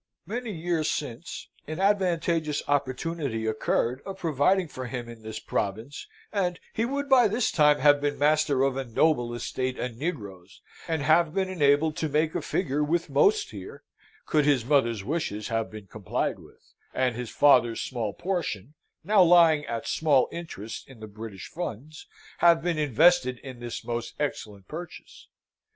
[0.25, 6.59] Many years since, an advantageous opportunity occurred of providing for him in this province, and
[6.73, 11.03] he would by this time have been master of a noble estate and negroes, and
[11.03, 13.83] have been enabled to make a figure with most here,
[14.25, 18.73] could his mother's wishes have been complied with, and his father's small portion,
[19.03, 22.07] now lying at small interest in the British funds,
[22.39, 25.27] have been invested in this most excellent purchase.